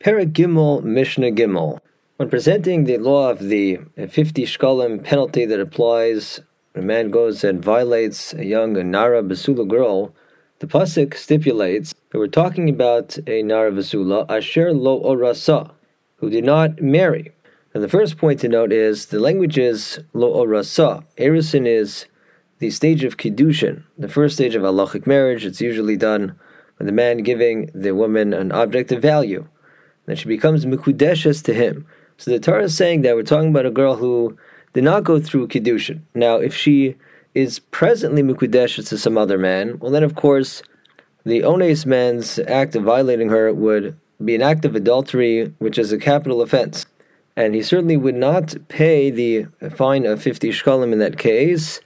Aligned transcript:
Perek 0.00 0.30
Gimel 0.32 0.84
Mishnah 0.84 1.32
Gimel. 1.32 1.80
When 2.18 2.30
presenting 2.30 2.84
the 2.84 2.98
law 2.98 3.30
of 3.30 3.40
the 3.40 3.80
50 3.96 4.44
shkalim 4.44 5.02
penalty 5.02 5.44
that 5.44 5.58
applies 5.58 6.40
when 6.72 6.84
a 6.84 6.86
man 6.86 7.10
goes 7.10 7.42
and 7.42 7.60
violates 7.60 8.32
a 8.32 8.44
young 8.44 8.74
Nara 8.92 9.24
Basula 9.24 9.66
girl, 9.66 10.14
the 10.60 10.68
Pasuk 10.68 11.14
stipulates 11.14 11.96
that 12.10 12.18
we're 12.18 12.28
talking 12.28 12.68
about 12.68 13.18
a 13.26 13.42
Nara 13.42 13.72
Basula, 13.72 14.24
Asher 14.30 14.72
Lo 14.72 15.02
Orasa, 15.02 15.72
who 16.18 16.30
did 16.30 16.44
not 16.44 16.80
marry. 16.80 17.32
And 17.74 17.82
the 17.82 17.88
first 17.88 18.18
point 18.18 18.38
to 18.40 18.48
note 18.48 18.72
is 18.72 19.06
the 19.06 19.18
language 19.18 19.58
is 19.58 19.98
Lo 20.12 20.32
Orasa. 20.32 21.02
Eirusin 21.16 21.66
is 21.66 22.06
the 22.60 22.70
stage 22.70 23.02
of 23.02 23.16
Kiddushin, 23.16 23.82
the 23.98 24.06
first 24.06 24.36
stage 24.36 24.54
of 24.54 24.62
halachic 24.62 25.08
marriage. 25.08 25.44
It's 25.44 25.60
usually 25.60 25.96
done 25.96 26.38
when 26.76 26.86
the 26.86 26.92
man 26.92 27.24
giving 27.24 27.68
the 27.74 27.96
woman 27.96 28.32
an 28.32 28.52
object 28.52 28.92
of 28.92 29.02
value. 29.02 29.48
Then 30.08 30.16
she 30.16 30.26
becomes 30.26 30.64
Mikudeshes 30.64 31.44
to 31.44 31.52
him. 31.52 31.86
So 32.16 32.30
the 32.30 32.40
Torah 32.40 32.64
is 32.64 32.74
saying 32.74 33.02
that 33.02 33.14
we're 33.14 33.22
talking 33.22 33.50
about 33.50 33.66
a 33.66 33.70
girl 33.70 33.96
who 33.96 34.38
did 34.72 34.84
not 34.84 35.04
go 35.04 35.20
through 35.20 35.48
Kiddushin. 35.48 36.00
Now, 36.14 36.36
if 36.36 36.54
she 36.54 36.96
is 37.34 37.58
presently 37.58 38.22
Mikudeshes 38.22 38.88
to 38.88 38.96
some 38.96 39.18
other 39.18 39.36
man, 39.36 39.78
well, 39.78 39.90
then 39.90 40.02
of 40.02 40.14
course, 40.14 40.62
the 41.26 41.42
Ones 41.42 41.84
man's 41.84 42.38
act 42.38 42.74
of 42.74 42.84
violating 42.84 43.28
her 43.28 43.52
would 43.52 43.98
be 44.24 44.34
an 44.34 44.40
act 44.40 44.64
of 44.64 44.74
adultery, 44.74 45.52
which 45.58 45.78
is 45.78 45.92
a 45.92 45.98
capital 45.98 46.40
offense. 46.40 46.86
And 47.36 47.54
he 47.54 47.62
certainly 47.62 47.98
would 47.98 48.16
not 48.16 48.56
pay 48.68 49.10
the 49.10 49.46
fine 49.74 50.06
of 50.06 50.22
50 50.22 50.48
shkalim 50.48 50.90
in 50.90 51.00
that 51.00 51.18
case, 51.18 51.82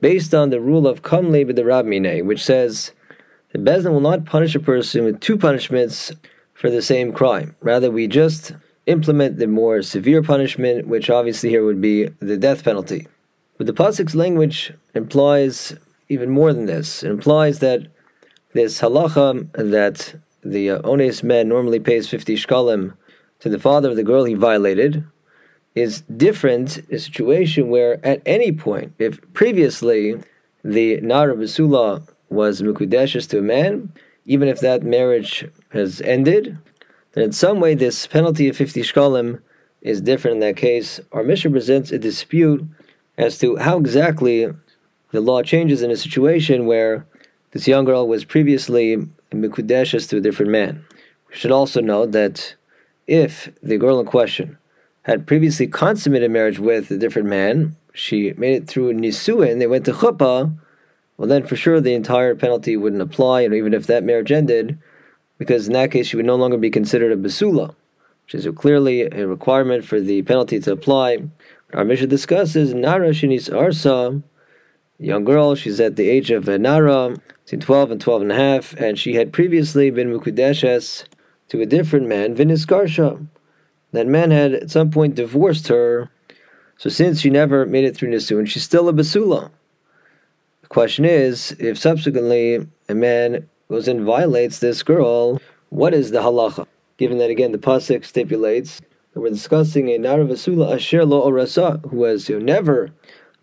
based 0.00 0.34
on 0.34 0.48
the 0.48 0.62
rule 0.62 0.88
of 0.88 1.02
Kamle 1.02 1.44
b'derabmine, 1.44 2.24
which 2.24 2.42
says 2.42 2.92
the 3.52 3.58
Beis 3.58 3.82
Din 3.82 3.92
will 3.92 4.00
not 4.00 4.24
punish 4.24 4.54
a 4.54 4.60
person 4.60 5.04
with 5.04 5.20
two 5.20 5.36
punishments 5.36 6.10
for 6.56 6.70
the 6.70 6.82
same 6.82 7.12
crime. 7.12 7.54
Rather, 7.60 7.90
we 7.90 8.08
just 8.08 8.52
implement 8.86 9.38
the 9.38 9.46
more 9.46 9.82
severe 9.82 10.22
punishment, 10.22 10.86
which 10.88 11.10
obviously 11.10 11.50
here 11.50 11.64
would 11.64 11.80
be 11.80 12.08
the 12.20 12.36
death 12.36 12.64
penalty. 12.64 13.06
But 13.58 13.66
the 13.66 13.72
Pasuk's 13.72 14.14
language 14.14 14.72
implies 14.94 15.76
even 16.08 16.30
more 16.30 16.52
than 16.52 16.66
this. 16.66 17.02
It 17.02 17.10
implies 17.10 17.58
that 17.60 17.86
this 18.54 18.80
halacha 18.80 19.52
that 19.52 20.14
the 20.42 20.70
uh, 20.70 20.88
ones 20.88 21.22
man 21.22 21.48
normally 21.48 21.80
pays 21.80 22.08
50 22.08 22.36
shkalim 22.36 22.94
to 23.40 23.48
the 23.48 23.58
father 23.58 23.90
of 23.90 23.96
the 23.96 24.04
girl 24.04 24.24
he 24.24 24.34
violated 24.34 25.04
is 25.74 26.02
different 26.02 26.78
a 26.90 26.98
situation 26.98 27.68
where 27.68 28.04
at 28.04 28.22
any 28.24 28.50
point, 28.50 28.94
if 28.98 29.20
previously 29.34 30.18
the 30.64 31.00
Nara 31.02 31.36
Basula 31.36 32.08
was 32.30 32.62
Mukudeshes 32.62 33.28
to 33.28 33.38
a 33.38 33.42
man, 33.42 33.92
even 34.26 34.48
if 34.48 34.60
that 34.60 34.82
marriage 34.82 35.48
has 35.70 36.00
ended, 36.02 36.58
then 37.12 37.24
in 37.24 37.32
some 37.32 37.60
way 37.60 37.74
this 37.74 38.06
penalty 38.06 38.48
of 38.48 38.56
50 38.56 38.82
shkalim 38.82 39.40
is 39.80 40.00
different 40.00 40.36
in 40.36 40.40
that 40.40 40.56
case. 40.56 41.00
Our 41.12 41.22
Mishnah 41.22 41.52
presents 41.52 41.92
a 41.92 41.98
dispute 41.98 42.64
as 43.16 43.38
to 43.38 43.56
how 43.56 43.78
exactly 43.78 44.52
the 45.12 45.20
law 45.20 45.42
changes 45.42 45.80
in 45.80 45.90
a 45.90 45.96
situation 45.96 46.66
where 46.66 47.06
this 47.52 47.68
young 47.68 47.84
girl 47.84 48.06
was 48.06 48.24
previously 48.24 48.96
mikudeshes 49.32 50.08
to 50.10 50.18
a 50.18 50.20
different 50.20 50.50
man. 50.50 50.84
We 51.28 51.36
should 51.36 51.52
also 51.52 51.80
note 51.80 52.12
that 52.12 52.54
if 53.06 53.48
the 53.62 53.78
girl 53.78 54.00
in 54.00 54.06
question 54.06 54.58
had 55.02 55.26
previously 55.26 55.68
consummated 55.68 56.30
marriage 56.30 56.58
with 56.58 56.90
a 56.90 56.98
different 56.98 57.28
man, 57.28 57.76
she 57.92 58.32
made 58.36 58.62
it 58.62 58.66
through 58.66 58.92
nisuin, 58.92 59.58
they 59.58 59.66
went 59.66 59.84
to 59.86 59.92
chuppah, 59.92 60.52
well 61.16 61.28
then 61.28 61.46
for 61.46 61.56
sure 61.56 61.80
the 61.80 61.94
entire 61.94 62.34
penalty 62.34 62.76
wouldn't 62.76 63.02
apply, 63.02 63.42
and 63.42 63.54
even 63.54 63.74
if 63.74 63.86
that 63.86 64.04
marriage 64.04 64.32
ended, 64.32 64.78
because 65.38 65.66
in 65.66 65.72
that 65.72 65.90
case 65.90 66.06
she 66.06 66.16
would 66.16 66.26
no 66.26 66.36
longer 66.36 66.58
be 66.58 66.70
considered 66.70 67.12
a 67.12 67.16
basula, 67.16 67.74
which 68.24 68.34
is 68.34 68.48
clearly 68.56 69.02
a 69.02 69.26
requirement 69.26 69.84
for 69.84 70.00
the 70.00 70.22
penalty 70.22 70.60
to 70.60 70.72
apply. 70.72 71.18
Our 71.72 71.84
Mishnah 71.84 72.06
discusses 72.06 72.74
Nara 72.74 73.10
Shinis 73.10 73.50
Arsa, 73.50 74.22
young 74.98 75.24
girl, 75.24 75.54
she's 75.54 75.80
at 75.80 75.96
the 75.96 76.08
age 76.08 76.30
of 76.30 76.48
a 76.48 76.58
Nara, 76.58 77.16
between 77.44 77.60
12 77.60 77.90
and 77.92 78.00
12 78.00 78.22
and 78.22 78.32
a 78.32 78.36
half, 78.36 78.72
and 78.74 78.98
she 78.98 79.14
had 79.14 79.32
previously 79.32 79.90
been 79.90 80.10
Mukudeshes 80.10 81.04
to 81.48 81.60
a 81.60 81.66
different 81.66 82.06
man, 82.06 82.34
Viniskarsha. 82.34 83.26
That 83.92 84.06
man 84.06 84.30
had 84.30 84.52
at 84.52 84.70
some 84.70 84.90
point 84.90 85.14
divorced 85.14 85.68
her, 85.68 86.10
so 86.76 86.90
since 86.90 87.20
she 87.20 87.30
never 87.30 87.64
made 87.64 87.84
it 87.84 87.96
through 87.96 88.10
Nisuin, 88.10 88.46
she's 88.46 88.64
still 88.64 88.88
a 88.88 88.92
Basula. 88.92 89.50
The 90.66 90.74
question 90.74 91.04
is, 91.04 91.54
if 91.60 91.78
subsequently 91.78 92.66
a 92.88 92.94
man 92.94 93.48
goes 93.70 93.86
and 93.86 94.00
violates 94.00 94.58
this 94.58 94.82
girl, 94.82 95.40
what 95.68 95.94
is 95.94 96.10
the 96.10 96.18
halacha? 96.18 96.66
Given 96.96 97.18
that 97.18 97.30
again 97.30 97.52
the 97.52 97.58
pasuk 97.58 98.04
stipulates 98.04 98.80
that 99.14 99.20
we're 99.20 99.30
discussing 99.30 99.90
a 99.90 99.98
naravasula 99.98 100.74
asher 100.74 101.04
lo 101.04 101.24
orasa 101.24 101.88
who 101.88 102.38
know, 102.38 102.44
never 102.44 102.90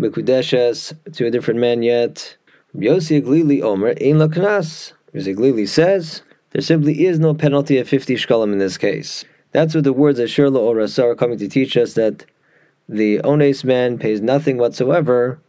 mikudeshes 0.00 0.94
to 1.12 1.26
a 1.26 1.30
different 1.30 1.60
man 1.60 1.84
yet. 1.84 2.36
Yosi 2.74 3.22
HaGlili 3.22 3.62
Omer 3.62 3.90
ein 3.90 4.18
laknas. 4.18 4.92
Yosi 5.14 5.36
HaGlili 5.36 5.68
says 5.68 6.22
there 6.50 6.60
simply 6.60 7.06
is 7.06 7.20
no 7.20 7.34
penalty 7.34 7.78
of 7.78 7.88
fifty 7.88 8.16
shkalim 8.16 8.52
in 8.52 8.58
this 8.58 8.76
case. 8.76 9.24
That's 9.52 9.76
what 9.76 9.84
the 9.84 9.92
words 9.92 10.18
asher 10.18 10.50
lo 10.50 10.74
orasa 10.74 11.04
are 11.04 11.14
coming 11.14 11.38
to 11.38 11.46
teach 11.48 11.76
us 11.76 11.94
that 11.94 12.26
the 12.88 13.20
ones 13.20 13.62
man 13.62 13.96
pays 13.96 14.20
nothing 14.20 14.58
whatsoever 14.58 15.40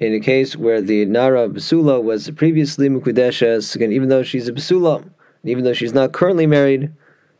in 0.00 0.14
a 0.14 0.20
case 0.20 0.56
where 0.56 0.80
the 0.80 1.04
Nara 1.04 1.48
Basula 1.48 2.02
was 2.02 2.30
previously 2.30 2.88
Mukudeshes, 2.88 3.76
again, 3.76 3.92
even 3.92 4.08
though 4.08 4.22
she's 4.22 4.48
a 4.48 4.52
Basula, 4.52 5.08
even 5.44 5.62
though 5.62 5.74
she's 5.74 5.92
not 5.92 6.12
currently 6.12 6.46
married, 6.46 6.90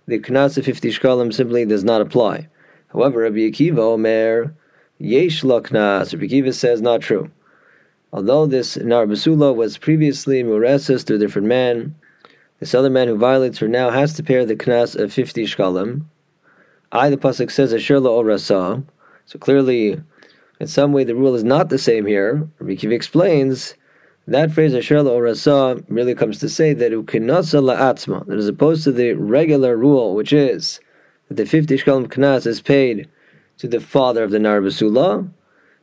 the 0.06 0.18
Knas 0.18 0.58
of 0.58 0.66
50 0.66 0.90
Shkalim 0.90 1.32
simply 1.32 1.64
does 1.64 1.84
not 1.84 2.02
apply. 2.02 2.48
However, 2.92 3.20
Rabbi 3.20 3.38
Akiva 3.38 3.78
Omer, 3.78 4.54
Yesh 4.98 5.42
Laknas, 5.42 6.12
Rabbi 6.12 6.26
Akiva 6.26 6.52
says 6.52 6.82
not 6.82 7.00
true. 7.00 7.30
Although 8.12 8.44
this 8.44 8.76
Nara 8.76 9.06
Basula 9.06 9.54
was 9.54 9.78
previously 9.78 10.42
Muresis 10.42 11.04
to 11.06 11.14
a 11.14 11.18
different 11.18 11.48
man, 11.48 11.94
this 12.58 12.74
other 12.74 12.90
man 12.90 13.08
who 13.08 13.16
violates 13.16 13.58
her 13.58 13.68
now 13.68 13.88
has 13.88 14.12
to 14.14 14.22
pay 14.22 14.44
the 14.44 14.54
Knas 14.54 14.94
of 14.94 15.14
50 15.14 15.44
Shkalim. 15.44 16.02
I, 16.92 17.08
the 17.08 17.16
Pasuk 17.16 17.50
says, 17.50 17.72
Asher 17.72 18.00
La 18.00 18.10
Orasa, 18.10 18.84
so 19.24 19.38
clearly 19.38 20.02
in 20.60 20.66
some 20.66 20.92
way, 20.92 21.04
the 21.04 21.14
rule 21.14 21.34
is 21.34 21.42
not 21.42 21.70
the 21.70 21.78
same 21.78 22.06
here. 22.06 22.46
Rabbi 22.58 22.94
explains 22.94 23.74
that 24.28 24.52
phrase 24.52 24.74
"asher 24.74 24.96
orasa" 24.96 25.82
really 25.88 26.14
comes 26.14 26.38
to 26.38 26.48
say 26.50 26.74
that 26.74 26.92
ukinasa 26.92 27.62
la'atzma, 27.62 28.26
that 28.26 28.38
as 28.38 28.46
opposed 28.46 28.84
to 28.84 28.92
the 28.92 29.14
regular 29.14 29.76
rule, 29.76 30.14
which 30.14 30.34
is 30.34 30.78
that 31.28 31.38
the 31.38 31.46
fifty 31.46 31.78
shkalim 31.78 32.06
knas 32.06 32.46
is 32.46 32.60
paid 32.60 33.08
to 33.56 33.66
the 33.66 33.80
father 33.80 34.22
of 34.22 34.30
the 34.30 34.38
narbasula. 34.38 35.30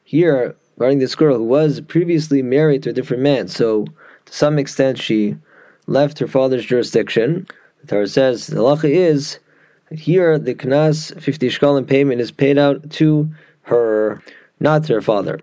Here, 0.04 0.56
regarding 0.78 1.00
this 1.00 1.16
girl 1.16 1.38
who 1.38 1.44
was 1.44 1.82
previously 1.82 2.44
married 2.44 2.84
to 2.84 2.92
a 2.92 2.94
different 2.94 3.24
man, 3.24 3.48
so 3.48 3.86
to 4.26 4.34
some 4.34 4.60
extent 4.60 5.00
she 5.00 5.38
left 5.88 6.20
her 6.20 6.28
father's 6.28 6.66
jurisdiction. 6.66 7.48
The 7.82 7.88
Torah 7.88 8.08
says 8.08 8.48
the 8.48 8.58
halacha 8.58 8.90
is 8.90 9.40
that 9.90 10.00
here 10.00 10.38
the 10.38 10.54
knas 10.54 11.20
fifty 11.20 11.50
shkalim 11.50 11.88
payment 11.88 12.22
is 12.22 12.32
paid 12.32 12.60
out 12.60 12.92
to 12.92 13.30
her 13.64 14.22
not 14.60 14.84
to 14.86 14.94
her 14.94 15.02
father. 15.02 15.40